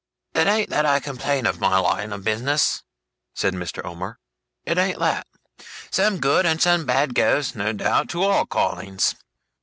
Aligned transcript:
'It 0.33 0.47
ain't 0.47 0.71
that 0.71 0.83
I 0.83 0.99
complain 0.99 1.45
of 1.45 1.59
my 1.59 1.77
line 1.77 2.11
of 2.11 2.23
business,' 2.23 2.81
said 3.35 3.53
Mr. 3.53 3.85
Omer. 3.85 4.17
'It 4.65 4.75
ain't 4.75 4.97
that. 4.97 5.27
Some 5.91 6.17
good 6.17 6.43
and 6.43 6.59
some 6.59 6.85
bad 6.87 7.13
goes, 7.13 7.53
no 7.53 7.71
doubt, 7.71 8.09
to 8.09 8.23
all 8.23 8.47
callings. 8.47 9.13